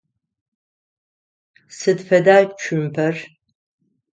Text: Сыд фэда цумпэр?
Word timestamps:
Сыд 1.77 1.99
фэда 2.07 2.37
цумпэр? 2.61 3.15